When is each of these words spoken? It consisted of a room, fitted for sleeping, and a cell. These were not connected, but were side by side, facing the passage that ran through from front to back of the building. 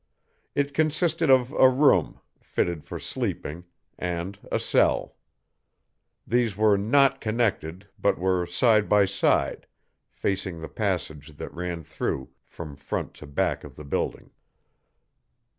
It 0.55 0.73
consisted 0.73 1.29
of 1.29 1.51
a 1.51 1.69
room, 1.69 2.21
fitted 2.39 2.83
for 2.83 2.97
sleeping, 2.97 3.65
and 3.99 4.39
a 4.51 4.57
cell. 4.57 5.15
These 6.25 6.57
were 6.57 6.75
not 6.75 7.21
connected, 7.21 7.87
but 7.99 8.17
were 8.17 8.47
side 8.47 8.89
by 8.89 9.05
side, 9.05 9.67
facing 10.09 10.59
the 10.59 10.69
passage 10.69 11.37
that 11.37 11.53
ran 11.53 11.83
through 11.83 12.31
from 12.47 12.75
front 12.75 13.13
to 13.21 13.27
back 13.27 13.63
of 13.63 13.75
the 13.75 13.85
building. 13.85 14.31